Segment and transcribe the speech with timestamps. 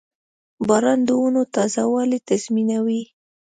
[0.67, 3.01] •باران د ونو تازهوالی تضمینوي.